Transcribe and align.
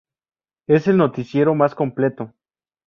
Es 0.67 0.87
el 0.87 0.97
noticiero 0.97 1.53
más 1.53 1.75
completo. 1.75 2.33